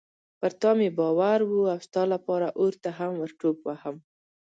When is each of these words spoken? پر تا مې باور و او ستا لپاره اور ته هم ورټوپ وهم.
پر 0.39 0.51
تا 0.61 0.71
مې 0.77 0.89
باور 0.99 1.39
و 1.45 1.51
او 1.73 1.79
ستا 1.85 2.03
لپاره 2.13 2.47
اور 2.59 2.73
ته 2.83 2.89
هم 2.97 3.11
ورټوپ 3.17 3.57
وهم. 3.63 3.95